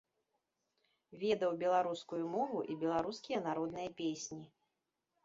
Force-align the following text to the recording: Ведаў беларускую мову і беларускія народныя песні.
Ведаў 1.23 1.53
беларускую 1.63 2.21
мову 2.37 2.63
і 2.71 2.79
беларускія 2.85 3.39
народныя 3.49 3.93
песні. 4.01 4.41